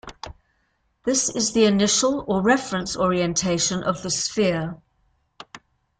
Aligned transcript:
This 1.05 1.29
is 1.29 1.53
the 1.53 1.65
initial 1.65 2.25
or 2.27 2.41
reference 2.41 2.97
orientation 2.97 3.83
of 3.83 4.01
the 4.01 4.09
sphere. 4.09 4.81